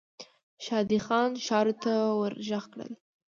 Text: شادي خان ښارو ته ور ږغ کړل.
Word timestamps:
شادي 0.65 0.99
خان 1.05 1.31
ښارو 1.45 1.73
ته 1.83 1.93
ور 2.19 2.33
ږغ 2.47 2.63
کړل. 2.73 2.91